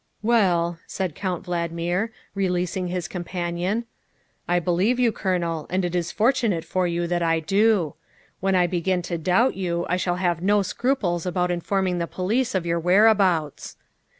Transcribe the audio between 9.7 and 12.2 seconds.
I shall have no scruples about informing the